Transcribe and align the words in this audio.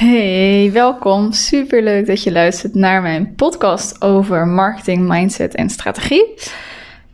Hey, 0.00 0.70
welkom. 0.72 1.32
Super 1.32 1.82
leuk 1.82 2.06
dat 2.06 2.22
je 2.22 2.32
luistert 2.32 2.74
naar 2.74 3.02
mijn 3.02 3.34
podcast 3.34 4.02
over 4.02 4.46
marketing, 4.46 5.08
mindset 5.08 5.54
en 5.54 5.70
strategie. 5.70 6.34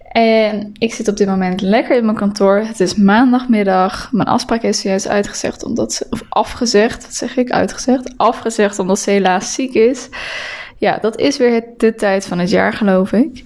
En 0.09 0.73
ik 0.79 0.95
zit 0.95 1.09
op 1.09 1.17
dit 1.17 1.27
moment 1.29 1.61
lekker 1.61 1.97
in 1.97 2.05
mijn 2.05 2.17
kantoor. 2.17 2.57
Het 2.57 2.81
is 2.81 2.95
maandagmiddag. 2.95 4.09
Mijn 4.13 4.29
afspraak 4.29 4.63
is 4.63 4.83
juist 4.83 5.09
uitgezegd 5.09 5.65
omdat 5.65 5.93
ze, 5.93 6.07
of 6.11 6.23
afgezegd, 6.29 7.03
wat 7.03 7.15
zeg 7.15 7.37
ik, 7.37 7.51
uitgezegd, 7.51 8.15
afgezegd 8.17 8.79
omdat 8.79 8.99
ze 8.99 9.11
helaas 9.11 9.55
ziek 9.55 9.75
is. 9.75 10.09
Ja, 10.79 10.99
dat 10.99 11.19
is 11.19 11.37
weer 11.37 11.65
de 11.77 11.95
tijd 11.95 12.27
van 12.27 12.39
het 12.39 12.51
jaar, 12.51 12.73
geloof 12.73 13.13
ik. 13.13 13.43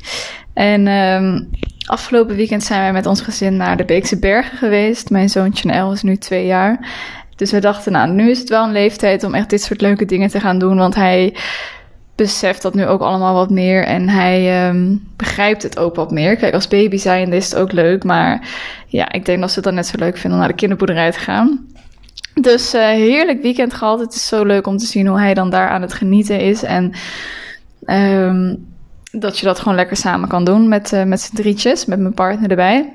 En 0.55 0.87
um, 0.87 1.51
afgelopen 1.87 2.37
weekend 2.37 2.63
zijn 2.63 2.81
wij 2.81 2.93
met 2.93 3.07
ons 3.07 3.21
gezin 3.21 3.57
naar 3.57 3.77
de 3.77 3.85
Beekse 3.85 4.19
Bergen 4.19 4.59
geweest. 4.59 5.11
Mijn 5.11 5.29
zoontje 5.29 5.69
Nel 5.69 5.93
is 5.93 6.03
nu 6.03 6.17
twee 6.17 6.47
jaar. 6.47 6.89
Dus 7.41 7.51
we 7.51 7.59
dachten, 7.59 7.93
nou, 7.93 8.11
nu 8.11 8.31
is 8.31 8.39
het 8.39 8.49
wel 8.49 8.65
een 8.65 8.73
leeftijd 8.73 9.25
om 9.25 9.35
echt 9.35 9.51
dit 9.51 9.63
soort 9.63 9.81
leuke 9.81 10.05
dingen 10.05 10.29
te 10.29 10.41
gaan 10.41 10.59
doen. 10.59 10.77
Want 10.77 10.95
hij 10.95 11.37
beseft 12.15 12.63
dat 12.63 12.75
nu 12.75 12.87
ook 12.87 13.01
allemaal 13.01 13.35
wat 13.35 13.51
meer. 13.51 13.85
En 13.85 14.09
hij 14.09 14.69
um, 14.69 15.09
begrijpt 15.17 15.63
het 15.63 15.79
ook 15.79 15.95
wat 15.95 16.11
meer. 16.11 16.37
Kijk, 16.37 16.55
als 16.55 16.69
baby 16.69 16.97
zijn 16.97 17.33
is 17.33 17.51
het 17.51 17.61
ook 17.61 17.73
leuk. 17.73 18.05
Maar 18.05 18.49
ja, 18.87 19.13
ik 19.13 19.25
denk 19.25 19.41
dat 19.41 19.49
ze 19.49 19.55
het 19.55 19.65
dan 19.65 19.75
net 19.75 19.87
zo 19.87 19.97
leuk 19.99 20.17
vinden 20.17 20.33
om 20.33 20.39
naar 20.39 20.49
de 20.49 20.59
kinderboerderij 20.59 21.11
te 21.11 21.19
gaan. 21.19 21.67
Dus 22.35 22.75
uh, 22.75 22.81
heerlijk 22.81 23.43
weekend 23.43 23.75
gehad. 23.75 24.01
Het 24.01 24.15
is 24.15 24.27
zo 24.27 24.45
leuk 24.45 24.67
om 24.67 24.77
te 24.77 24.87
zien 24.87 25.07
hoe 25.07 25.19
hij 25.19 25.35
dan 25.35 25.51
daar 25.51 25.69
aan 25.69 25.83
het 25.83 25.93
genieten 25.93 26.41
is. 26.41 26.63
En 26.63 26.93
um, 27.87 28.67
dat 29.11 29.39
je 29.39 29.47
dat 29.47 29.59
gewoon 29.59 29.75
lekker 29.75 29.97
samen 29.97 30.29
kan 30.29 30.45
doen 30.45 30.69
met, 30.69 30.93
uh, 30.93 31.03
met 31.03 31.21
z'n 31.21 31.35
drietjes, 31.35 31.85
met 31.85 31.99
mijn 31.99 32.15
partner 32.15 32.51
erbij. 32.51 32.93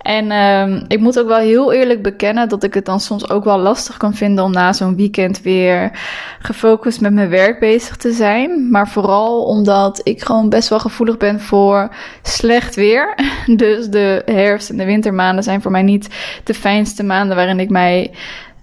En 0.00 0.32
um, 0.32 0.84
ik 0.88 1.00
moet 1.00 1.18
ook 1.18 1.28
wel 1.28 1.38
heel 1.38 1.72
eerlijk 1.72 2.02
bekennen 2.02 2.48
dat 2.48 2.62
ik 2.62 2.74
het 2.74 2.84
dan 2.84 3.00
soms 3.00 3.30
ook 3.30 3.44
wel 3.44 3.58
lastig 3.58 3.96
kan 3.96 4.14
vinden 4.14 4.44
om 4.44 4.52
na 4.52 4.72
zo'n 4.72 4.96
weekend 4.96 5.42
weer 5.42 5.90
gefocust 6.38 7.00
met 7.00 7.12
mijn 7.12 7.28
werk 7.28 7.60
bezig 7.60 7.96
te 7.96 8.12
zijn. 8.12 8.70
Maar 8.70 8.88
vooral 8.88 9.44
omdat 9.44 10.00
ik 10.02 10.22
gewoon 10.22 10.48
best 10.48 10.68
wel 10.68 10.80
gevoelig 10.80 11.16
ben 11.16 11.40
voor 11.40 11.94
slecht 12.22 12.74
weer. 12.74 13.14
Dus 13.56 13.88
de 13.88 14.22
herfst- 14.24 14.70
en 14.70 14.76
de 14.76 14.84
wintermaanden 14.84 15.44
zijn 15.44 15.62
voor 15.62 15.70
mij 15.70 15.82
niet 15.82 16.08
de 16.44 16.54
fijnste 16.54 17.02
maanden 17.02 17.36
waarin 17.36 17.60
ik 17.60 17.70
mij 17.70 18.10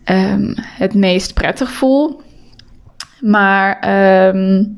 um, 0.05 0.53
het 0.57 0.93
meest 0.93 1.33
prettig 1.33 1.71
voel. 1.71 2.21
Maar 3.19 3.89
um, 4.35 4.77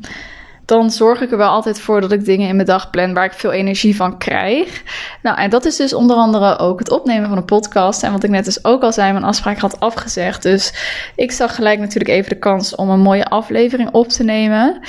dan 0.70 0.92
zorg 0.92 1.22
ik 1.22 1.32
er 1.32 1.38
wel 1.38 1.50
altijd 1.50 1.80
voor 1.80 2.02
dat 2.02 2.12
ik 2.12 2.26
dingen 2.26 2.48
in 2.48 2.56
mijn 2.56 2.68
dag 2.68 2.90
plan 2.90 3.14
waar 3.14 3.26
ik 3.26 3.34
veel 3.34 3.52
energie 3.52 3.96
van 3.96 4.18
krijg. 4.18 4.84
Nou, 5.22 5.38
en 5.38 5.50
dat 5.50 5.66
is 5.66 5.76
dus 5.76 5.94
onder 5.94 6.16
andere 6.16 6.58
ook 6.58 6.80
het 6.80 6.92
opnemen 6.92 7.30
van 7.30 7.38
een 7.38 7.46
podcast. 7.46 8.04
En 8.04 8.12
wat 8.12 8.24
ik 8.24 8.30
net 8.30 8.46
dus 8.46 8.66
ook 8.66 8.82
al 8.84 8.94
zei, 8.94 9.12
mijn 9.12 9.24
afspraak 9.24 9.58
had 9.58 9.80
afgezegd. 9.80 10.44
Dus 10.44 10.74
ik 11.16 11.32
zag 11.32 11.56
gelijk 11.56 11.80
natuurlijk 11.80 12.10
even 12.10 12.30
de 12.30 12.40
kans 12.40 12.76
om 12.76 12.90
een 12.90 13.00
mooie 13.00 13.26
aflevering 13.26 13.92
op 13.92 14.08
te 14.08 14.24
nemen. 14.24 14.80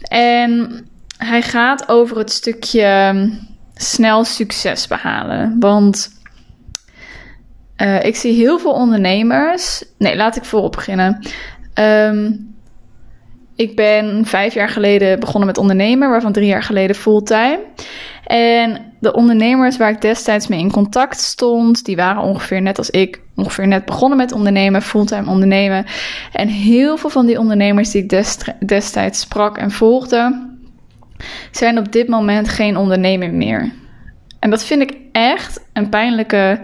En 0.00 0.84
hij 1.16 1.42
gaat 1.42 1.88
over 1.88 2.18
het 2.18 2.32
stukje 2.32 3.30
snel 3.74 4.24
succes 4.24 4.86
behalen. 4.86 5.56
Want 5.60 6.08
uh, 7.76 8.04
ik 8.04 8.16
zie 8.16 8.34
heel 8.34 8.58
veel 8.58 8.72
ondernemers. 8.72 9.84
Nee, 9.98 10.16
laat 10.16 10.36
ik 10.36 10.44
voorop 10.44 10.72
beginnen. 10.72 11.26
Um, 11.74 12.50
ik 13.60 13.76
ben 13.76 14.24
vijf 14.24 14.54
jaar 14.54 14.68
geleden 14.68 15.20
begonnen 15.20 15.46
met 15.46 15.58
ondernemen, 15.58 16.10
waarvan 16.10 16.32
drie 16.32 16.46
jaar 16.46 16.62
geleden 16.62 16.96
fulltime. 16.96 17.60
En 18.24 18.94
de 19.00 19.12
ondernemers 19.12 19.76
waar 19.76 19.90
ik 19.90 20.00
destijds 20.00 20.48
mee 20.48 20.58
in 20.58 20.70
contact 20.70 21.20
stond, 21.20 21.84
die 21.84 21.96
waren 21.96 22.22
ongeveer 22.22 22.62
net 22.62 22.78
als 22.78 22.90
ik, 22.90 23.20
ongeveer 23.36 23.66
net 23.66 23.84
begonnen 23.84 24.18
met 24.18 24.32
ondernemen, 24.32 24.82
fulltime 24.82 25.30
ondernemen. 25.30 25.84
En 26.32 26.48
heel 26.48 26.96
veel 26.96 27.10
van 27.10 27.26
die 27.26 27.38
ondernemers 27.38 27.90
die 27.90 28.02
ik 28.02 28.08
destijds 28.66 29.20
sprak 29.20 29.58
en 29.58 29.70
volgde, 29.70 30.48
zijn 31.50 31.78
op 31.78 31.92
dit 31.92 32.08
moment 32.08 32.48
geen 32.48 32.76
ondernemer 32.76 33.32
meer. 33.32 33.72
En 34.38 34.50
dat 34.50 34.64
vind 34.64 34.82
ik 34.82 34.96
echt 35.12 35.64
een 35.72 35.88
pijnlijke 35.88 36.60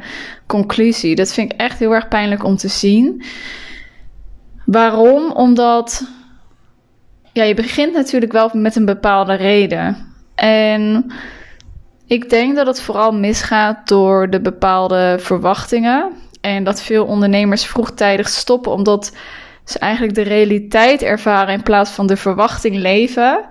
conclusie. 0.46 1.14
Dat 1.14 1.32
vind 1.32 1.52
ik 1.52 1.60
echt 1.60 1.78
heel 1.78 1.94
erg 1.94 2.08
pijnlijk 2.08 2.44
om 2.44 2.56
te 2.56 2.68
zien. 2.68 3.22
Waarom? 4.64 5.32
Omdat 5.32 6.15
ja, 7.36 7.42
je 7.42 7.54
begint 7.54 7.92
natuurlijk 7.92 8.32
wel 8.32 8.50
met 8.52 8.76
een 8.76 8.84
bepaalde 8.84 9.34
reden. 9.34 9.96
En 10.34 11.12
ik 12.06 12.30
denk 12.30 12.56
dat 12.56 12.66
het 12.66 12.80
vooral 12.80 13.12
misgaat 13.12 13.88
door 13.88 14.30
de 14.30 14.40
bepaalde 14.40 15.16
verwachtingen. 15.20 16.12
En 16.40 16.64
dat 16.64 16.82
veel 16.82 17.04
ondernemers 17.04 17.66
vroegtijdig 17.66 18.28
stoppen 18.28 18.72
omdat 18.72 19.16
ze 19.64 19.78
eigenlijk 19.78 20.14
de 20.14 20.22
realiteit 20.22 21.02
ervaren 21.02 21.54
in 21.54 21.62
plaats 21.62 21.90
van 21.90 22.06
de 22.06 22.16
verwachting 22.16 22.76
leven. 22.76 23.44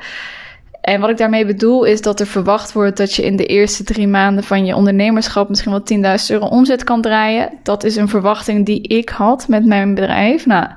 En 0.82 1.00
wat 1.00 1.10
ik 1.10 1.18
daarmee 1.18 1.46
bedoel 1.46 1.84
is 1.84 2.02
dat 2.02 2.20
er 2.20 2.28
verwacht 2.28 2.74
wordt 2.74 2.98
dat 2.98 3.14
je 3.14 3.26
in 3.26 3.36
de 3.36 3.46
eerste 3.46 3.84
drie 3.84 4.08
maanden 4.08 4.44
van 4.44 4.66
je 4.66 4.76
ondernemerschap 4.76 5.50
misschien 5.50 5.72
wel 5.72 6.18
10.000 6.20 6.26
euro 6.28 6.46
omzet 6.46 6.84
kan 6.84 7.02
draaien. 7.02 7.50
Dat 7.64 7.84
is 7.84 7.96
een 7.96 8.10
verwachting 8.10 8.66
die 8.66 8.82
ik 8.82 9.10
had 9.10 9.48
met 9.48 9.66
mijn 9.66 9.96
bedrijf. 9.96 10.46
Nou, 10.46 10.68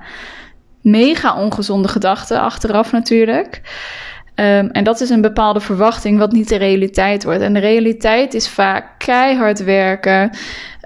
mega 0.91 1.37
ongezonde 1.37 1.89
gedachten 1.89 2.41
achteraf 2.41 2.93
natuurlijk. 2.93 3.61
Um, 4.35 4.71
en 4.71 4.85
dat 4.85 5.01
is 5.01 5.11
een 5.11 5.21
bepaalde 5.21 5.61
verwachting 5.61 6.19
wat 6.19 6.33
niet 6.33 6.49
de 6.49 6.57
realiteit 6.57 7.25
wordt. 7.25 7.41
En 7.41 7.53
de 7.53 7.61
realiteit 7.61 8.35
is 8.35 8.49
vaak 8.49 8.99
keihard 8.99 9.65
werken, 9.65 10.31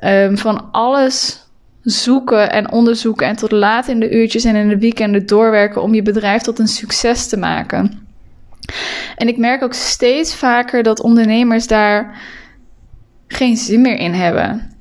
um, 0.05 0.39
van 0.39 0.69
alles 0.71 1.47
zoeken 1.83 2.53
en 2.53 2.73
onderzoeken 2.73 3.27
en 3.27 3.37
tot 3.37 3.51
laat 3.51 3.89
in 3.89 4.01
de 4.01 4.11
uurtjes 4.11 4.45
en 4.45 4.57
in 4.57 4.69
de 4.69 4.79
weekenden 4.79 5.27
doorwerken 5.27 5.83
om 5.83 5.95
je 5.95 6.03
bedrijf 6.03 6.43
tot 6.43 6.59
een 6.59 6.69
succes 6.69 7.29
te 7.29 7.37
maken. 7.37 8.07
En 9.17 9.29
ik 9.29 9.37
merk 9.37 9.63
ook 9.63 9.75
steeds 9.75 10.35
vaker 10.35 10.83
dat 10.83 11.01
ondernemers 11.01 11.67
daar 11.67 12.21
geen 13.27 13.57
zin 13.57 13.81
meer 13.81 13.99
in 13.99 14.13
hebben. 14.13 14.72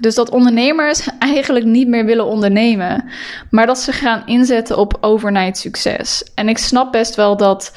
Dus 0.00 0.14
dat 0.14 0.30
ondernemers 0.30 1.08
eigenlijk 1.18 1.64
niet 1.64 1.88
meer 1.88 2.04
willen 2.04 2.26
ondernemen, 2.26 3.04
maar 3.50 3.66
dat 3.66 3.78
ze 3.78 3.92
gaan 3.92 4.22
inzetten 4.26 4.78
op 4.78 4.98
overnight 5.00 5.58
succes. 5.58 6.24
En 6.34 6.48
ik 6.48 6.58
snap 6.58 6.92
best 6.92 7.14
wel 7.14 7.36
dat. 7.36 7.76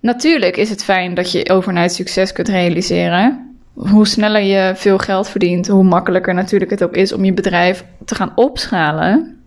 Natuurlijk 0.00 0.56
is 0.56 0.70
het 0.70 0.84
fijn 0.84 1.14
dat 1.14 1.32
je 1.32 1.50
overnight 1.50 1.94
succes 1.94 2.32
kunt 2.32 2.48
realiseren. 2.48 3.56
Hoe 3.74 4.06
sneller 4.06 4.42
je 4.42 4.72
veel 4.76 4.98
geld 4.98 5.28
verdient, 5.28 5.68
hoe 5.68 5.84
makkelijker 5.84 6.34
natuurlijk 6.34 6.70
het 6.70 6.82
ook 6.82 6.96
is 6.96 7.12
om 7.12 7.24
je 7.24 7.32
bedrijf 7.32 7.84
te 8.04 8.14
gaan 8.14 8.32
opschalen. 8.34 9.42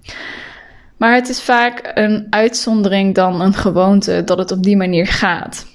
Maar 0.98 1.14
het 1.14 1.30
is 1.30 1.42
vaak 1.42 1.92
een 1.94 2.28
uitzondering 2.30 3.16
dan 3.16 3.42
een 3.42 3.54
gewoonte 3.54 4.22
dat 4.26 4.38
het 4.38 4.52
op 4.52 4.64
die 4.64 4.78
manier 4.78 5.08
gaat. 5.08 5.66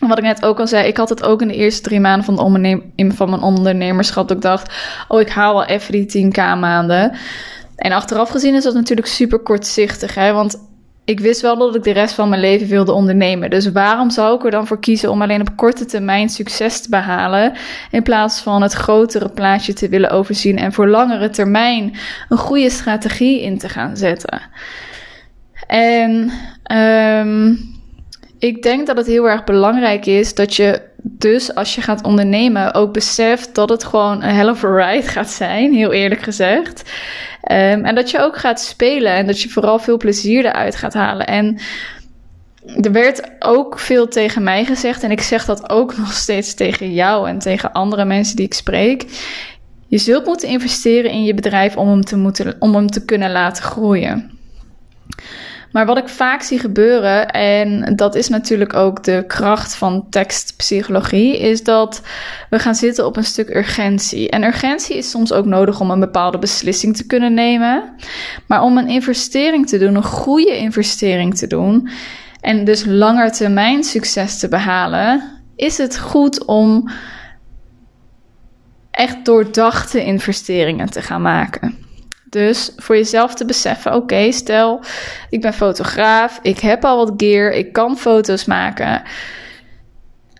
Wat 0.00 0.18
ik 0.18 0.24
net 0.24 0.44
ook 0.44 0.60
al 0.60 0.66
zei, 0.66 0.86
ik 0.86 0.96
had 0.96 1.08
het 1.08 1.22
ook 1.22 1.42
in 1.42 1.48
de 1.48 1.54
eerste 1.54 1.82
drie 1.82 2.00
maanden 2.00 2.24
van, 2.24 2.36
van 3.14 3.30
mijn 3.30 3.42
ondernemerschap. 3.42 4.28
Dat 4.28 4.36
ik 4.36 4.42
dacht, 4.42 4.74
oh, 5.08 5.20
ik 5.20 5.28
haal 5.28 5.54
wel 5.54 5.64
even 5.64 5.92
die 5.92 6.26
10k 6.26 6.36
maanden. 6.36 7.12
En 7.76 7.92
achteraf 7.92 8.30
gezien 8.30 8.54
is 8.54 8.64
dat 8.64 8.74
natuurlijk 8.74 9.08
super 9.08 9.38
kortzichtig. 9.38 10.14
Hè? 10.14 10.32
Want 10.32 10.68
ik 11.04 11.20
wist 11.20 11.40
wel 11.40 11.56
dat 11.56 11.74
ik 11.74 11.82
de 11.82 11.92
rest 11.92 12.14
van 12.14 12.28
mijn 12.28 12.40
leven 12.40 12.68
wilde 12.68 12.92
ondernemen. 12.92 13.50
Dus 13.50 13.72
waarom 13.72 14.10
zou 14.10 14.36
ik 14.36 14.44
er 14.44 14.50
dan 14.50 14.66
voor 14.66 14.80
kiezen 14.80 15.10
om 15.10 15.22
alleen 15.22 15.40
op 15.40 15.56
korte 15.56 15.84
termijn 15.84 16.28
succes 16.28 16.80
te 16.80 16.88
behalen? 16.88 17.52
In 17.90 18.02
plaats 18.02 18.40
van 18.40 18.62
het 18.62 18.72
grotere 18.72 19.28
plaatje 19.28 19.72
te 19.72 19.88
willen 19.88 20.10
overzien 20.10 20.58
en 20.58 20.72
voor 20.72 20.88
langere 20.88 21.30
termijn 21.30 21.96
een 22.28 22.38
goede 22.38 22.70
strategie 22.70 23.42
in 23.42 23.58
te 23.58 23.68
gaan 23.68 23.96
zetten. 23.96 24.40
En 25.66 26.30
um, 26.72 27.58
ik 28.40 28.62
denk 28.62 28.86
dat 28.86 28.96
het 28.96 29.06
heel 29.06 29.28
erg 29.28 29.44
belangrijk 29.44 30.06
is 30.06 30.34
dat 30.34 30.56
je 30.56 30.82
dus 31.02 31.54
als 31.54 31.74
je 31.74 31.80
gaat 31.80 32.02
ondernemen 32.04 32.74
ook 32.74 32.92
beseft 32.92 33.54
dat 33.54 33.68
het 33.68 33.84
gewoon 33.84 34.22
een 34.22 34.34
hell 34.34 34.48
of 34.48 34.64
a 34.64 34.68
ride 34.68 35.08
gaat 35.16 35.30
zijn, 35.30 35.74
heel 35.74 35.92
eerlijk 35.92 36.22
gezegd. 36.22 36.82
Um, 37.50 37.84
en 37.84 37.94
dat 37.94 38.10
je 38.10 38.18
ook 38.18 38.38
gaat 38.38 38.60
spelen 38.60 39.12
en 39.12 39.26
dat 39.26 39.40
je 39.40 39.48
vooral 39.48 39.78
veel 39.78 39.96
plezier 39.96 40.44
eruit 40.44 40.76
gaat 40.76 40.94
halen. 40.94 41.26
En 41.26 41.58
er 42.80 42.92
werd 42.92 43.30
ook 43.38 43.78
veel 43.78 44.08
tegen 44.08 44.42
mij 44.42 44.64
gezegd 44.64 45.02
en 45.02 45.10
ik 45.10 45.20
zeg 45.20 45.44
dat 45.44 45.70
ook 45.70 45.96
nog 45.98 46.12
steeds 46.12 46.54
tegen 46.54 46.92
jou 46.92 47.28
en 47.28 47.38
tegen 47.38 47.72
andere 47.72 48.04
mensen 48.04 48.36
die 48.36 48.46
ik 48.46 48.54
spreek. 48.54 49.04
Je 49.86 49.98
zult 49.98 50.26
moeten 50.26 50.48
investeren 50.48 51.10
in 51.10 51.24
je 51.24 51.34
bedrijf 51.34 51.76
om 51.76 51.88
hem 51.88 52.04
te, 52.04 52.16
moeten, 52.16 52.56
om 52.58 52.74
hem 52.74 52.90
te 52.90 53.04
kunnen 53.04 53.32
laten 53.32 53.62
groeien. 53.62 54.38
Maar 55.72 55.86
wat 55.86 55.98
ik 55.98 56.08
vaak 56.08 56.42
zie 56.42 56.58
gebeuren, 56.58 57.28
en 57.28 57.96
dat 57.96 58.14
is 58.14 58.28
natuurlijk 58.28 58.74
ook 58.74 59.04
de 59.04 59.24
kracht 59.26 59.76
van 59.76 60.06
tekstpsychologie, 60.10 61.38
is 61.38 61.62
dat 61.62 62.02
we 62.50 62.58
gaan 62.58 62.74
zitten 62.74 63.06
op 63.06 63.16
een 63.16 63.24
stuk 63.24 63.54
urgentie. 63.54 64.30
En 64.30 64.44
urgentie 64.44 64.96
is 64.96 65.10
soms 65.10 65.32
ook 65.32 65.44
nodig 65.44 65.80
om 65.80 65.90
een 65.90 66.00
bepaalde 66.00 66.38
beslissing 66.38 66.96
te 66.96 67.06
kunnen 67.06 67.34
nemen. 67.34 67.94
Maar 68.46 68.62
om 68.62 68.78
een 68.78 68.88
investering 68.88 69.68
te 69.68 69.78
doen, 69.78 69.94
een 69.94 70.02
goede 70.02 70.56
investering 70.56 71.36
te 71.36 71.46
doen, 71.46 71.88
en 72.40 72.64
dus 72.64 72.84
langer 72.84 73.32
termijn 73.32 73.84
succes 73.84 74.38
te 74.38 74.48
behalen, 74.48 75.22
is 75.56 75.78
het 75.78 75.98
goed 75.98 76.44
om 76.44 76.90
echt 78.90 79.24
doordachte 79.24 80.04
investeringen 80.04 80.90
te 80.90 81.02
gaan 81.02 81.22
maken. 81.22 81.79
Dus 82.30 82.72
voor 82.76 82.96
jezelf 82.96 83.34
te 83.34 83.44
beseffen: 83.44 83.94
oké, 83.94 84.32
stel 84.32 84.80
ik 85.30 85.40
ben 85.40 85.54
fotograaf, 85.54 86.38
ik 86.42 86.58
heb 86.58 86.84
al 86.84 86.96
wat 86.96 87.12
gear, 87.16 87.52
ik 87.52 87.72
kan 87.72 87.98
foto's 87.98 88.44
maken. 88.44 89.02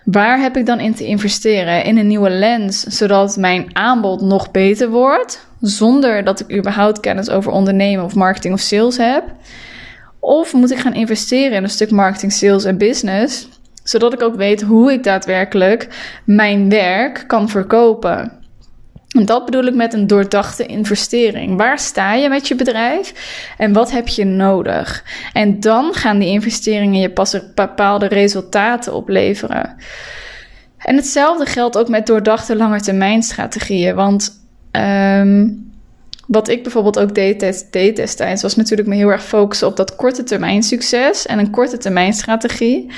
Waar 0.05 0.41
heb 0.41 0.57
ik 0.57 0.67
dan 0.67 0.81
in 0.81 0.95
te 0.95 1.07
investeren? 1.07 1.85
In 1.85 1.99
een 1.99 2.07
nieuwe 2.07 2.31
lens, 2.31 2.83
zodat 2.83 3.37
mijn 3.37 3.77
aanbod 3.77 4.21
nog 4.21 4.51
beter 4.51 4.89
wordt, 4.89 5.47
zonder 5.61 6.25
dat 6.25 6.41
ik 6.41 6.57
überhaupt 6.57 7.01
kennis 7.01 7.31
over 7.31 7.53
ondernemen 7.53 8.05
of 8.05 8.15
marketing 8.15 8.55
of 8.55 8.61
sales 8.61 8.97
heb. 8.97 9.25
Of 10.19 10.53
moet 10.53 10.71
ik 10.71 10.79
gaan 10.79 10.95
investeren 10.95 11.57
in 11.57 11.63
een 11.63 11.71
stuk 11.71 11.91
marketing, 11.91 12.33
sales 12.33 12.65
en 12.65 12.79
business, 12.79 13.49
zodat 13.83 14.13
ik 14.13 14.23
ook 14.23 14.37
weet 14.37 14.63
hoe 14.63 14.93
ik 14.93 15.05
daadwerkelijk 15.05 15.89
mijn 16.25 16.69
werk 16.69 17.25
kan 17.27 17.49
verkopen. 17.49 18.40
En 19.17 19.25
dat 19.25 19.45
bedoel 19.45 19.65
ik 19.65 19.75
met 19.75 19.95
een 19.95 20.07
doordachte 20.07 20.67
investering. 20.67 21.57
Waar 21.57 21.79
sta 21.79 22.15
je 22.15 22.29
met 22.29 22.49
je 22.49 22.55
bedrijf 22.55 23.13
en 23.59 23.73
wat 23.73 23.91
heb 23.91 24.09
je 24.09 24.25
nodig? 24.25 25.05
En 25.33 25.61
dan 25.61 25.95
gaan 25.95 26.19
die 26.19 26.29
investeringen 26.29 27.01
je 27.01 27.11
pas 27.11 27.37
bepaalde 27.55 28.07
resultaten 28.07 28.95
opleveren. 28.95 29.77
En 30.79 30.97
hetzelfde 30.97 31.47
geldt 31.47 31.79
ook 31.79 31.89
met 31.89 32.07
doordachte 32.07 32.57
langetermijnstrategieën. 32.57 33.95
Want 33.95 34.41
um, 34.73 35.70
wat 36.31 36.49
ik 36.49 36.63
bijvoorbeeld 36.63 36.99
ook 36.99 37.15
deed, 37.15 37.67
deed 37.71 37.97
destijds, 37.97 38.43
was 38.43 38.57
natuurlijk 38.57 38.89
me 38.89 38.95
heel 38.95 39.09
erg 39.09 39.25
focussen 39.25 39.67
op 39.67 39.77
dat 39.77 39.97
korte 39.97 40.23
termijn 40.23 40.63
succes 40.63 41.27
en 41.27 41.39
een 41.39 41.51
korte 41.51 41.79
termijn 41.79 42.13
strategie. 42.13 42.91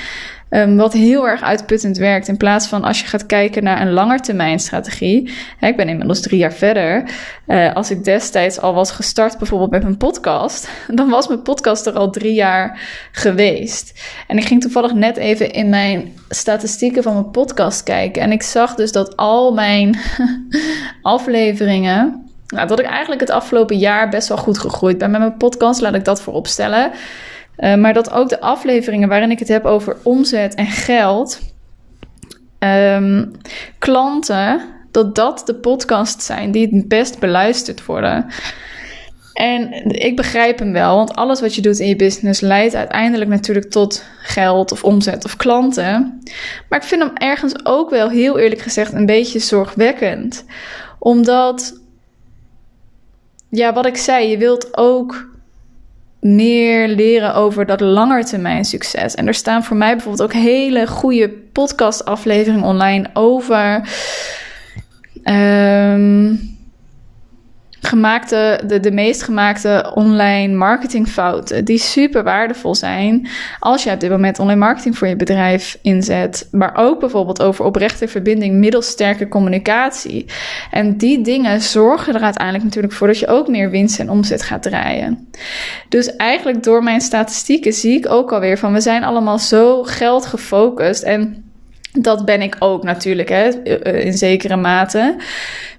Um, 0.49 0.77
wat 0.77 0.93
heel 0.93 1.27
erg 1.27 1.41
uitputtend 1.41 1.97
werkt. 1.97 2.27
In 2.27 2.37
plaats 2.37 2.67
van 2.67 2.83
als 2.83 2.99
je 2.99 3.05
gaat 3.05 3.25
kijken 3.25 3.63
naar 3.63 3.81
een 3.81 3.91
langetermijnstrategie. 3.91 5.33
Hè, 5.57 5.67
ik 5.67 5.75
ben 5.75 5.89
inmiddels 5.89 6.21
drie 6.21 6.39
jaar 6.39 6.53
verder. 6.53 7.03
Uh, 7.47 7.73
als 7.73 7.91
ik 7.91 8.03
destijds 8.03 8.59
al 8.59 8.73
was 8.73 8.91
gestart, 8.91 9.37
bijvoorbeeld 9.37 9.71
met 9.71 9.83
mijn 9.83 9.97
podcast. 9.97 10.69
Dan 10.95 11.09
was 11.09 11.27
mijn 11.27 11.41
podcast 11.41 11.85
er 11.85 11.93
al 11.93 12.09
drie 12.09 12.33
jaar 12.33 12.79
geweest. 13.11 14.03
En 14.27 14.37
ik 14.37 14.45
ging 14.45 14.61
toevallig 14.61 14.93
net 14.93 15.17
even 15.17 15.51
in 15.51 15.69
mijn 15.69 16.13
statistieken 16.29 17.03
van 17.03 17.13
mijn 17.13 17.31
podcast 17.31 17.83
kijken. 17.83 18.21
En 18.21 18.31
ik 18.31 18.43
zag 18.43 18.75
dus 18.75 18.91
dat 18.91 19.15
al 19.15 19.53
mijn 19.53 19.97
afleveringen. 21.01 22.22
Nou, 22.53 22.67
dat 22.67 22.79
ik 22.79 22.85
eigenlijk 22.85 23.21
het 23.21 23.29
afgelopen 23.29 23.77
jaar 23.77 24.09
best 24.09 24.27
wel 24.27 24.37
goed 24.37 24.57
gegroeid 24.57 24.97
ben 24.97 25.11
met 25.11 25.19
mijn 25.19 25.37
podcast. 25.37 25.81
Laat 25.81 25.95
ik 25.95 26.05
dat 26.05 26.21
voorop 26.21 26.47
stellen. 26.47 26.91
Uh, 27.57 27.75
maar 27.75 27.93
dat 27.93 28.11
ook 28.11 28.29
de 28.29 28.39
afleveringen 28.39 29.09
waarin 29.09 29.31
ik 29.31 29.39
het 29.39 29.47
heb 29.47 29.65
over 29.65 29.97
omzet 30.03 30.55
en 30.55 30.65
geld, 30.65 31.39
um, 32.59 33.31
klanten, 33.79 34.61
dat 34.91 35.15
dat 35.15 35.41
de 35.45 35.55
podcasts 35.55 36.25
zijn 36.25 36.51
die 36.51 36.67
het 36.71 36.87
best 36.87 37.19
beluisterd 37.19 37.85
worden. 37.85 38.25
En 39.33 39.85
ik 39.85 40.15
begrijp 40.15 40.59
hem 40.59 40.71
wel, 40.71 40.95
want 40.95 41.15
alles 41.15 41.41
wat 41.41 41.55
je 41.55 41.61
doet 41.61 41.79
in 41.79 41.87
je 41.87 41.95
business 41.95 42.41
leidt 42.41 42.75
uiteindelijk 42.75 43.29
natuurlijk 43.29 43.71
tot 43.71 44.03
geld 44.19 44.71
of 44.71 44.83
omzet 44.83 45.25
of 45.25 45.35
klanten. 45.35 46.21
Maar 46.69 46.79
ik 46.79 46.85
vind 46.85 47.01
hem 47.01 47.11
ergens 47.13 47.65
ook 47.65 47.89
wel 47.89 48.09
heel 48.09 48.39
eerlijk 48.39 48.61
gezegd 48.61 48.93
een 48.93 49.05
beetje 49.05 49.39
zorgwekkend. 49.39 50.45
Omdat, 50.99 51.81
ja, 53.53 53.73
wat 53.73 53.85
ik 53.85 53.97
zei, 53.97 54.29
je 54.29 54.37
wilt 54.37 54.77
ook 54.77 55.31
meer 56.19 56.87
leren 56.87 57.35
over 57.35 57.65
dat 57.65 57.79
langetermijn 57.79 58.65
succes. 58.65 59.15
En 59.15 59.27
er 59.27 59.33
staan 59.33 59.63
voor 59.63 59.77
mij 59.77 59.91
bijvoorbeeld 59.91 60.23
ook 60.23 60.41
hele 60.41 60.87
goede 60.87 61.29
podcast 61.29 62.05
afleveringen 62.05 62.63
online 62.63 63.09
over. 63.13 63.89
Um, 65.23 66.52
gemaakte, 67.87 68.59
de, 68.65 68.79
de 68.79 68.91
meest 68.91 69.23
gemaakte 69.23 69.91
online 69.95 70.53
marketingfouten, 70.53 71.65
die 71.65 71.77
super 71.77 72.23
waardevol 72.23 72.75
zijn 72.75 73.27
als 73.59 73.83
je 73.83 73.91
op 73.91 73.99
dit 73.99 74.09
moment 74.09 74.39
online 74.39 74.59
marketing 74.59 74.97
voor 74.97 75.07
je 75.07 75.15
bedrijf 75.15 75.77
inzet. 75.81 76.47
Maar 76.51 76.75
ook 76.75 76.99
bijvoorbeeld 76.99 77.41
over 77.41 77.65
oprechte 77.65 78.07
verbinding 78.07 78.55
middels 78.55 78.87
sterke 78.87 79.27
communicatie. 79.27 80.25
En 80.71 80.97
die 80.97 81.21
dingen 81.21 81.61
zorgen 81.61 82.15
er 82.15 82.21
uiteindelijk 82.21 82.63
natuurlijk 82.63 82.93
voor 82.93 83.07
dat 83.07 83.19
je 83.19 83.27
ook 83.27 83.47
meer 83.47 83.69
winst 83.69 83.99
en 83.99 84.09
omzet 84.09 84.41
gaat 84.41 84.63
draaien. 84.63 85.27
Dus 85.89 86.15
eigenlijk 86.15 86.63
door 86.63 86.83
mijn 86.83 87.01
statistieken 87.01 87.73
zie 87.73 87.97
ik 87.97 88.09
ook 88.09 88.31
alweer 88.31 88.57
van 88.57 88.73
we 88.73 88.81
zijn 88.81 89.03
allemaal 89.03 89.39
zo 89.39 89.83
geld 89.83 90.25
gefocust 90.25 91.03
en 91.03 91.43
dat 91.99 92.25
ben 92.25 92.41
ik 92.41 92.55
ook 92.59 92.83
natuurlijk, 92.83 93.29
hè, 93.29 93.49
in 93.83 94.13
zekere 94.13 94.55
mate. 94.55 95.15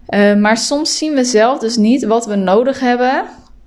Uh, 0.08 0.34
maar 0.34 0.56
soms 0.56 0.98
zien 0.98 1.14
we 1.14 1.24
zelf 1.24 1.58
dus 1.58 1.76
niet 1.76 2.04
wat 2.04 2.26
we 2.26 2.34
nodig 2.34 2.80
hebben 2.80 3.24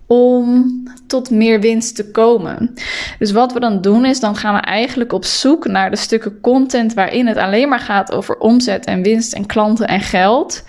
om 0.08 0.66
tot 1.08 1.30
meer 1.30 1.60
winst 1.60 1.96
te 1.96 2.12
komen. 2.12 2.74
Dus 3.20 3.32
wat 3.32 3.54
we 3.54 3.60
dan 3.60 3.82
doen 3.82 4.06
is, 4.06 4.20
dan 4.20 4.36
gaan 4.36 4.54
we 4.54 4.62
eigenlijk 4.62 5.14
op 5.14 5.26
zoek 5.26 5.68
naar 5.68 5.90
de 5.90 5.96
stukken 5.96 6.42
content 6.42 6.94
waarin 6.94 7.28
het 7.28 7.38
alleen 7.38 7.70
maar 7.70 7.80
gaat 7.80 8.12
over 8.12 8.38
omzet 8.38 8.86
en 8.86 9.02
winst 9.02 9.34
en 9.34 9.46
klanten 9.46 9.88
en 9.88 10.02
geld. 10.02 10.64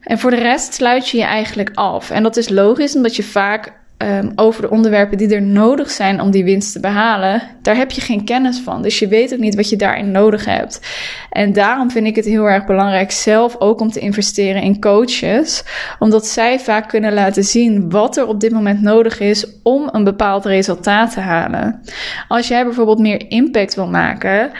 En 0.00 0.18
voor 0.18 0.30
de 0.30 0.36
rest 0.36 0.74
sluit 0.74 1.08
je 1.08 1.16
je 1.16 1.24
eigenlijk 1.24 1.70
af. 1.74 2.10
En 2.10 2.22
dat 2.22 2.36
is 2.36 2.48
logisch, 2.48 2.96
omdat 2.96 3.16
je 3.16 3.22
vaak 3.22 3.72
um, 3.98 4.32
over 4.36 4.62
de 4.62 4.70
onderwerpen 4.70 5.18
die 5.18 5.34
er 5.34 5.42
nodig 5.42 5.90
zijn 5.90 6.20
om 6.20 6.30
die 6.30 6.44
winst 6.44 6.72
te 6.72 6.80
behalen, 6.80 7.42
daar 7.62 7.76
heb 7.76 7.90
je 7.90 8.00
geen 8.00 8.24
kennis 8.24 8.58
van. 8.58 8.82
Dus 8.82 8.98
je 8.98 9.08
weet 9.08 9.32
ook 9.32 9.38
niet 9.38 9.54
wat 9.54 9.68
je 9.68 9.76
daarin 9.76 10.10
nodig 10.10 10.44
hebt. 10.44 10.80
En 11.30 11.52
daarom 11.52 11.90
vind 11.90 12.06
ik 12.06 12.16
het 12.16 12.24
heel 12.24 12.44
erg 12.44 12.66
belangrijk 12.66 13.10
zelf 13.10 13.56
ook 13.58 13.80
om 13.80 13.90
te 13.90 14.00
investeren 14.00 14.62
in 14.62 14.80
coaches, 14.80 15.64
omdat 15.98 16.26
zij 16.26 16.60
vaak 16.60 16.88
kunnen 16.88 17.14
laten 17.14 17.44
zien 17.44 17.90
wat 17.90 18.16
er 18.16 18.26
op 18.26 18.40
dit 18.40 18.52
moment 18.52 18.80
nodig 18.80 19.20
is 19.20 19.46
om 19.62 19.88
een 19.92 20.04
bepaald 20.04 20.44
resultaat 20.44 21.12
te 21.12 21.20
halen. 21.20 21.80
Als 22.28 22.48
jij 22.48 22.64
bijvoorbeeld 22.64 22.98
meer 22.98 23.30
impact 23.30 23.74
wil 23.74 23.88
maken, 23.88 24.50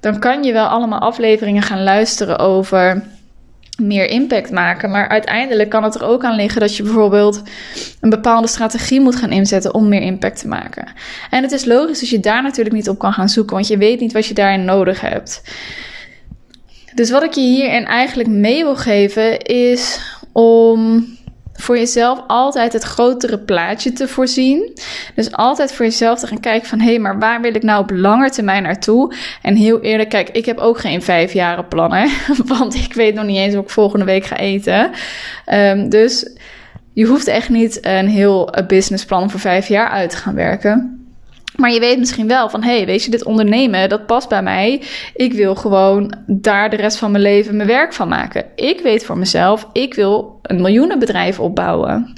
dan 0.00 0.18
kan 0.18 0.42
je 0.42 0.52
wel 0.52 0.66
allemaal 0.66 1.00
afleveringen 1.00 1.62
gaan 1.62 1.82
luisteren 1.82 2.38
over 2.38 3.02
meer 3.78 4.06
impact 4.08 4.50
maken. 4.50 4.90
Maar 4.90 5.08
uiteindelijk 5.08 5.70
kan 5.70 5.82
het 5.84 5.94
er 5.94 6.04
ook 6.04 6.24
aan 6.24 6.36
liggen 6.36 6.60
dat 6.60 6.76
je 6.76 6.82
bijvoorbeeld 6.82 7.42
een 8.00 8.10
bepaalde 8.10 8.48
strategie 8.48 9.00
moet 9.00 9.16
gaan 9.16 9.32
inzetten 9.32 9.74
om 9.74 9.88
meer 9.88 10.02
impact 10.02 10.38
te 10.38 10.48
maken. 10.48 10.86
En 11.30 11.42
het 11.42 11.52
is 11.52 11.64
logisch 11.64 12.00
dat 12.00 12.08
je 12.08 12.20
daar 12.20 12.42
natuurlijk 12.42 12.76
niet 12.76 12.88
op 12.88 12.98
kan 12.98 13.12
gaan 13.12 13.28
zoeken, 13.28 13.54
want 13.54 13.68
je 13.68 13.78
weet 13.78 14.00
niet 14.00 14.12
wat 14.12 14.26
je 14.26 14.34
daarin 14.34 14.64
nodig 14.64 15.00
hebt. 15.00 15.42
Dus 16.94 17.10
wat 17.10 17.22
ik 17.22 17.32
je 17.32 17.40
hierin 17.40 17.86
eigenlijk 17.86 18.28
mee 18.28 18.62
wil 18.62 18.76
geven 18.76 19.42
is 19.42 20.00
om 20.32 21.06
voor 21.56 21.78
jezelf 21.78 22.22
altijd 22.26 22.72
het 22.72 22.82
grotere 22.82 23.38
plaatje 23.38 23.92
te 23.92 24.08
voorzien. 24.08 24.78
Dus 25.14 25.32
altijd 25.32 25.72
voor 25.72 25.84
jezelf 25.84 26.18
te 26.18 26.26
gaan 26.26 26.40
kijken 26.40 26.68
van... 26.68 26.80
hé, 26.80 26.90
hey, 26.90 26.98
maar 26.98 27.18
waar 27.18 27.40
wil 27.40 27.54
ik 27.54 27.62
nou 27.62 27.82
op 27.82 27.90
lange 27.90 28.30
termijn 28.30 28.62
naartoe? 28.62 29.14
En 29.42 29.56
heel 29.56 29.80
eerlijk, 29.80 30.08
kijk, 30.08 30.28
ik 30.28 30.44
heb 30.46 30.58
ook 30.58 30.78
geen 30.78 31.02
vijfjaren 31.02 31.68
plannen. 31.68 32.08
Want 32.58 32.74
ik 32.74 32.94
weet 32.94 33.14
nog 33.14 33.24
niet 33.24 33.36
eens 33.36 33.54
wat 33.54 33.64
ik 33.64 33.70
volgende 33.70 34.04
week 34.04 34.24
ga 34.24 34.36
eten. 34.36 34.90
Um, 35.52 35.88
dus 35.88 36.36
je 36.92 37.06
hoeft 37.06 37.26
echt 37.26 37.48
niet 37.48 37.78
een 37.86 38.08
heel 38.08 38.54
businessplan 38.66 39.30
voor 39.30 39.40
vijf 39.40 39.68
jaar 39.68 39.88
uit 39.88 40.10
te 40.10 40.16
gaan 40.16 40.34
werken. 40.34 41.03
Maar 41.56 41.70
je 41.70 41.80
weet 41.80 41.98
misschien 41.98 42.28
wel 42.28 42.48
van, 42.48 42.62
hé, 42.62 42.84
weet 42.84 43.04
je, 43.04 43.10
dit 43.10 43.24
ondernemen, 43.24 43.88
dat 43.88 44.06
past 44.06 44.28
bij 44.28 44.42
mij. 44.42 44.82
Ik 45.14 45.32
wil 45.32 45.54
gewoon 45.54 46.14
daar 46.26 46.70
de 46.70 46.76
rest 46.76 46.96
van 46.96 47.10
mijn 47.10 47.22
leven 47.22 47.56
mijn 47.56 47.68
werk 47.68 47.92
van 47.92 48.08
maken. 48.08 48.44
Ik 48.54 48.80
weet 48.80 49.04
voor 49.04 49.18
mezelf, 49.18 49.68
ik 49.72 49.94
wil 49.94 50.38
een 50.42 50.60
miljoenenbedrijf 50.60 51.40
opbouwen 51.40 52.14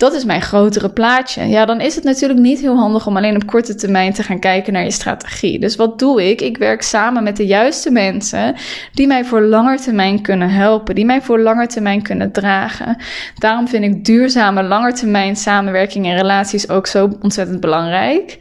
dat 0.00 0.14
is 0.14 0.24
mijn 0.24 0.42
grotere 0.42 0.90
plaatje. 0.90 1.46
Ja, 1.46 1.64
dan 1.64 1.80
is 1.80 1.94
het 1.94 2.04
natuurlijk 2.04 2.40
niet 2.40 2.60
heel 2.60 2.76
handig 2.76 3.06
om 3.06 3.16
alleen 3.16 3.36
op 3.36 3.46
korte 3.46 3.74
termijn 3.74 4.12
te 4.12 4.22
gaan 4.22 4.38
kijken 4.38 4.72
naar 4.72 4.84
je 4.84 4.90
strategie. 4.90 5.58
Dus 5.58 5.76
wat 5.76 5.98
doe 5.98 6.30
ik? 6.30 6.40
Ik 6.40 6.58
werk 6.58 6.82
samen 6.82 7.22
met 7.22 7.36
de 7.36 7.46
juiste 7.46 7.90
mensen 7.90 8.54
die 8.92 9.06
mij 9.06 9.24
voor 9.24 9.40
langer 9.40 9.80
termijn 9.80 10.22
kunnen 10.22 10.50
helpen, 10.50 10.94
die 10.94 11.04
mij 11.04 11.22
voor 11.22 11.40
langer 11.40 11.68
termijn 11.68 12.02
kunnen 12.02 12.32
dragen. 12.32 12.96
Daarom 13.38 13.68
vind 13.68 13.84
ik 13.84 14.04
duurzame 14.04 14.62
langetermijn 14.62 15.36
samenwerking 15.36 16.06
en 16.06 16.16
relaties 16.16 16.68
ook 16.68 16.86
zo 16.86 17.10
ontzettend 17.20 17.60
belangrijk. 17.60 18.38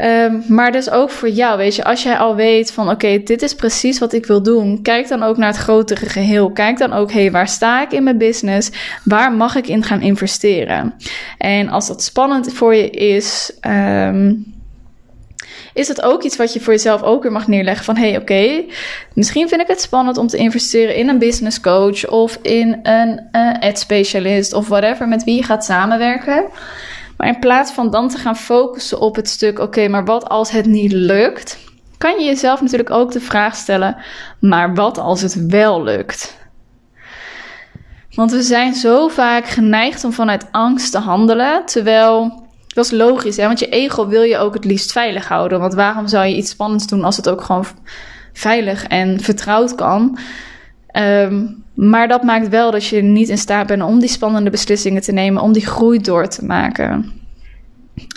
Um, 0.00 0.44
maar 0.48 0.72
dus 0.72 0.90
ook 0.90 1.10
voor 1.10 1.28
jou, 1.28 1.56
weet 1.56 1.76
je, 1.76 1.84
als 1.84 2.02
jij 2.02 2.18
al 2.18 2.36
weet 2.36 2.72
van 2.72 2.90
oké, 2.90 3.22
dit 3.22 3.42
is 3.42 3.54
precies 3.54 3.98
wat 3.98 4.12
ik 4.12 4.26
wil 4.26 4.42
doen, 4.42 4.82
kijk 4.82 5.08
dan 5.08 5.22
ook 5.22 5.36
naar 5.36 5.48
het 5.48 5.56
grotere 5.56 6.06
geheel. 6.06 6.50
Kijk 6.50 6.78
dan 6.78 6.92
ook, 6.92 7.12
hé, 7.12 7.20
hey, 7.20 7.30
waar 7.30 7.48
sta 7.48 7.82
ik 7.82 7.92
in 7.92 8.02
mijn 8.02 8.18
business? 8.18 8.70
Waar 9.04 9.32
mag 9.32 9.54
ik 9.54 9.66
in 9.66 9.82
gaan 9.82 10.00
investeren? 10.00 10.94
En 11.38 11.68
als 11.68 11.86
dat 11.86 12.02
spannend 12.02 12.52
voor 12.52 12.74
je 12.74 12.90
is, 12.90 13.52
um, 13.66 14.54
is 15.74 15.86
dat 15.86 16.02
ook 16.02 16.22
iets 16.22 16.36
wat 16.36 16.52
je 16.52 16.60
voor 16.60 16.72
jezelf 16.72 17.02
ook 17.02 17.22
weer 17.22 17.32
mag 17.32 17.48
neerleggen 17.48 17.84
van 17.84 17.96
hé, 17.96 18.08
hey, 18.08 18.20
oké, 18.20 18.64
misschien 19.14 19.48
vind 19.48 19.60
ik 19.60 19.66
het 19.66 19.80
spannend 19.80 20.16
om 20.16 20.26
te 20.26 20.36
investeren 20.36 20.96
in 20.96 21.08
een 21.08 21.18
business 21.18 21.60
coach 21.60 22.08
of 22.08 22.38
in 22.42 22.80
een 22.82 23.28
uh, 23.32 23.52
ad 23.60 23.78
specialist 23.78 24.52
of 24.52 24.68
whatever 24.68 25.08
met 25.08 25.24
wie 25.24 25.36
je 25.36 25.42
gaat 25.42 25.64
samenwerken. 25.64 26.44
Maar 27.20 27.28
in 27.28 27.38
plaats 27.38 27.72
van 27.72 27.90
dan 27.90 28.08
te 28.08 28.18
gaan 28.18 28.36
focussen 28.36 29.00
op 29.00 29.16
het 29.16 29.28
stuk, 29.28 29.58
oké, 29.58 29.88
maar 29.88 30.04
wat 30.04 30.28
als 30.28 30.50
het 30.50 30.66
niet 30.66 30.92
lukt, 30.92 31.58
kan 31.98 32.18
je 32.18 32.24
jezelf 32.24 32.60
natuurlijk 32.60 32.90
ook 32.90 33.12
de 33.12 33.20
vraag 33.20 33.56
stellen, 33.56 33.96
maar 34.38 34.74
wat 34.74 34.98
als 34.98 35.20
het 35.20 35.46
wel 35.46 35.82
lukt? 35.82 36.38
Want 38.14 38.30
we 38.30 38.42
zijn 38.42 38.74
zo 38.74 39.08
vaak 39.08 39.46
geneigd 39.46 40.04
om 40.04 40.12
vanuit 40.12 40.46
angst 40.50 40.92
te 40.92 40.98
handelen, 40.98 41.66
terwijl 41.66 42.42
dat 42.66 42.84
is 42.84 42.90
logisch, 42.90 43.36
hè? 43.36 43.46
want 43.46 43.58
je 43.58 43.68
ego 43.68 44.06
wil 44.06 44.22
je 44.22 44.38
ook 44.38 44.54
het 44.54 44.64
liefst 44.64 44.92
veilig 44.92 45.28
houden. 45.28 45.60
Want 45.60 45.74
waarom 45.74 46.08
zou 46.08 46.26
je 46.26 46.36
iets 46.36 46.50
spannends 46.50 46.86
doen 46.86 47.04
als 47.04 47.16
het 47.16 47.28
ook 47.28 47.42
gewoon 47.42 47.66
veilig 48.32 48.84
en 48.84 49.20
vertrouwd 49.20 49.74
kan? 49.74 50.18
Ehm, 50.92 51.46
maar 51.74 52.08
dat 52.08 52.22
maakt 52.22 52.48
wel 52.48 52.70
dat 52.70 52.86
je 52.86 53.02
niet 53.02 53.28
in 53.28 53.38
staat 53.38 53.66
bent 53.66 53.82
om 53.82 54.00
die 54.00 54.08
spannende 54.08 54.50
beslissingen 54.50 55.02
te 55.02 55.12
nemen, 55.12 55.42
om 55.42 55.52
die 55.52 55.66
groei 55.66 55.98
door 55.98 56.28
te 56.28 56.44
maken. 56.44 57.12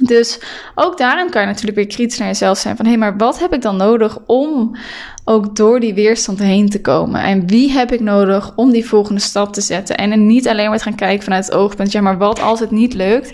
Dus 0.04 0.40
ook 0.76 0.98
daarin 0.98 1.30
kan 1.30 1.42
je 1.42 1.48
natuurlijk 1.48 1.76
weer 1.76 1.88
kritisch 1.88 2.18
naar 2.18 2.28
jezelf 2.28 2.58
zijn 2.58 2.76
van 2.76 2.86
hé, 2.86 2.92
hey, 2.92 3.00
maar 3.00 3.18
wat 3.18 3.40
heb 3.40 3.54
ik 3.54 3.62
dan 3.62 3.78
nodig 3.78 4.18
om 4.26 4.78
ook 5.26 5.56
door 5.56 5.80
die 5.80 5.94
weerstand 5.94 6.40
heen 6.40 6.70
te 6.70 6.82
komen? 6.82 7.22
En 7.22 7.48
wie 7.48 7.72
heb 7.72 7.92
ik 7.92 8.00
nodig 8.00 8.52
om 8.56 8.72
die 8.72 8.86
volgende 8.86 9.22
stap 9.22 9.54
te 9.54 9.62
zetten? 9.62 9.98
En 9.98 10.28
niet 10.28 10.48
alleen 10.48 10.70
maar 10.70 10.78
te 10.78 10.84
gaan 10.84 10.96
kijken 10.96 11.24
vanuit 11.24 11.46
het 11.46 11.56
oogpunt, 11.56 11.92
ja, 11.92 12.02
maar 12.02 12.18
wat 12.18 12.42
als 12.42 12.60
het 12.60 12.72
niet 12.72 12.94
lukt? 12.94 13.34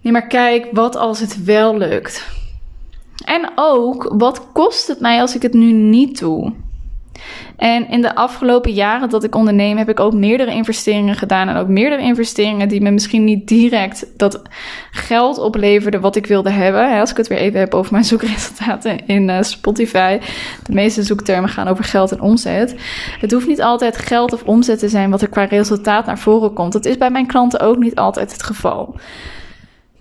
Nee, 0.00 0.12
maar 0.12 0.26
kijk, 0.26 0.68
wat 0.72 0.96
als 0.96 1.20
het 1.20 1.44
wel 1.44 1.78
lukt? 1.78 2.26
En 3.24 3.52
ook, 3.54 4.14
wat 4.16 4.52
kost 4.52 4.88
het 4.88 5.00
mij 5.00 5.20
als 5.20 5.34
ik 5.34 5.42
het 5.42 5.52
nu 5.52 5.72
niet 5.72 6.18
doe? 6.18 6.52
En 7.56 7.88
in 7.88 8.02
de 8.02 8.14
afgelopen 8.14 8.72
jaren 8.72 9.08
dat 9.08 9.24
ik 9.24 9.34
onderneem, 9.34 9.76
heb 9.76 9.88
ik 9.88 10.00
ook 10.00 10.12
meerdere 10.12 10.52
investeringen 10.52 11.14
gedaan. 11.14 11.48
En 11.48 11.56
ook 11.56 11.68
meerdere 11.68 12.02
investeringen 12.02 12.68
die 12.68 12.80
me 12.80 12.90
misschien 12.90 13.24
niet 13.24 13.48
direct 13.48 14.06
dat 14.16 14.42
geld 14.90 15.38
opleverden 15.38 16.00
wat 16.00 16.16
ik 16.16 16.26
wilde 16.26 16.50
hebben. 16.50 17.00
Als 17.00 17.10
ik 17.10 17.16
het 17.16 17.28
weer 17.28 17.38
even 17.38 17.60
heb 17.60 17.74
over 17.74 17.92
mijn 17.92 18.04
zoekresultaten 18.12 19.06
in 19.06 19.30
eh, 19.30 19.42
Spotify. 19.42 20.18
De 20.66 20.72
meeste 20.72 21.02
zoektermen 21.02 21.50
gaan 21.50 21.68
over 21.68 21.84
geld 21.84 22.12
en 22.12 22.20
omzet. 22.20 22.74
Het 23.20 23.32
hoeft 23.32 23.46
niet 23.46 23.62
altijd 23.62 23.96
geld 23.96 24.32
of 24.32 24.42
omzet 24.42 24.78
te 24.78 24.88
zijn 24.88 25.10
wat 25.10 25.22
er 25.22 25.28
qua 25.28 25.44
resultaat 25.44 26.06
naar 26.06 26.18
voren 26.18 26.52
komt. 26.52 26.72
Dat 26.72 26.84
is 26.84 26.96
bij 26.96 27.10
mijn 27.10 27.26
klanten 27.26 27.60
ook 27.60 27.78
niet 27.78 27.94
altijd 27.94 28.32
het 28.32 28.42
geval. 28.42 28.94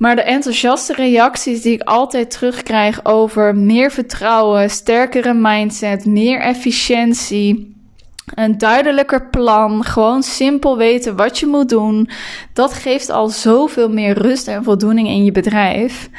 Maar 0.01 0.15
de 0.15 0.22
enthousiaste 0.22 0.93
reacties 0.93 1.62
die 1.62 1.74
ik 1.74 1.81
altijd 1.81 2.31
terugkrijg 2.31 3.05
over 3.05 3.55
meer 3.55 3.91
vertrouwen, 3.91 4.70
sterkere 4.70 5.34
mindset, 5.34 6.05
meer 6.05 6.39
efficiëntie, 6.39 7.75
een 8.34 8.58
duidelijker 8.58 9.29
plan, 9.29 9.84
gewoon 9.84 10.24
simpel 10.24 10.77
weten 10.77 11.15
wat 11.15 11.39
je 11.39 11.46
moet 11.46 11.70
doen, 11.70 12.10
dat 12.53 12.74
geeft 12.74 13.10
al 13.10 13.29
zoveel 13.29 13.89
meer 13.89 14.17
rust 14.17 14.48
en 14.48 14.63
voldoening 14.63 15.08
in 15.08 15.24
je 15.24 15.31
bedrijf. 15.31 16.10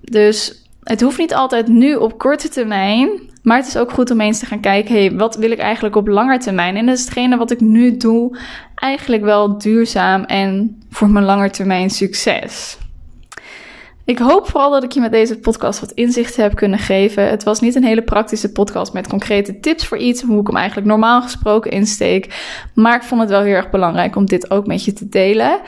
Dus 0.00 0.68
het 0.82 1.00
hoeft 1.00 1.18
niet 1.18 1.34
altijd 1.34 1.68
nu 1.68 1.94
op 1.94 2.18
korte 2.18 2.48
termijn, 2.48 3.10
maar 3.46 3.56
het 3.56 3.66
is 3.66 3.76
ook 3.76 3.92
goed 3.92 4.10
om 4.10 4.20
eens 4.20 4.38
te 4.38 4.46
gaan 4.46 4.60
kijken, 4.60 4.94
hey, 4.94 5.16
wat 5.16 5.36
wil 5.36 5.50
ik 5.50 5.58
eigenlijk 5.58 5.96
op 5.96 6.08
lange 6.08 6.38
termijn? 6.38 6.76
En 6.76 6.88
is 6.88 7.00
hetgene 7.00 7.36
wat 7.36 7.50
ik 7.50 7.60
nu 7.60 7.96
doe 7.96 8.38
eigenlijk 8.74 9.22
wel 9.22 9.58
duurzaam 9.58 10.24
en 10.24 10.82
voor 10.90 11.10
mijn 11.10 11.24
langetermijn 11.24 11.90
succes? 11.90 12.78
Ik 14.06 14.18
hoop 14.18 14.48
vooral 14.48 14.70
dat 14.70 14.82
ik 14.82 14.92
je 14.92 15.00
met 15.00 15.12
deze 15.12 15.38
podcast 15.38 15.80
wat 15.80 15.90
inzichten 15.90 16.42
heb 16.42 16.54
kunnen 16.54 16.78
geven. 16.78 17.28
Het 17.28 17.44
was 17.44 17.60
niet 17.60 17.74
een 17.74 17.84
hele 17.84 18.02
praktische 18.02 18.52
podcast 18.52 18.92
met 18.92 19.08
concrete 19.08 19.60
tips 19.60 19.86
voor 19.86 19.98
iets, 19.98 20.22
hoe 20.22 20.40
ik 20.40 20.46
hem 20.46 20.56
eigenlijk 20.56 20.86
normaal 20.86 21.22
gesproken 21.22 21.70
insteek. 21.70 22.44
Maar 22.74 22.96
ik 22.96 23.02
vond 23.02 23.20
het 23.20 23.30
wel 23.30 23.42
heel 23.42 23.54
erg 23.54 23.70
belangrijk 23.70 24.16
om 24.16 24.24
dit 24.24 24.50
ook 24.50 24.66
met 24.66 24.84
je 24.84 24.92
te 24.92 25.08
delen. 25.08 25.60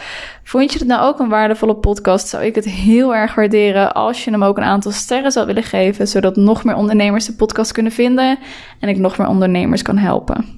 Vond 0.42 0.72
je 0.72 0.78
het 0.78 0.88
nou 0.88 1.02
ook 1.02 1.18
een 1.18 1.28
waardevolle 1.28 1.76
podcast, 1.76 2.28
zou 2.28 2.44
ik 2.44 2.54
het 2.54 2.64
heel 2.64 3.14
erg 3.14 3.34
waarderen 3.34 3.92
als 3.94 4.24
je 4.24 4.30
hem 4.30 4.44
ook 4.44 4.56
een 4.56 4.62
aantal 4.62 4.92
sterren 4.92 5.32
zou 5.32 5.46
willen 5.46 5.62
geven, 5.62 6.08
zodat 6.08 6.36
nog 6.36 6.64
meer 6.64 6.76
ondernemers 6.76 7.26
de 7.26 7.34
podcast 7.34 7.72
kunnen 7.72 7.92
vinden 7.92 8.38
en 8.80 8.88
ik 8.88 8.98
nog 8.98 9.18
meer 9.18 9.28
ondernemers 9.28 9.82
kan 9.82 9.96
helpen. 9.96 10.57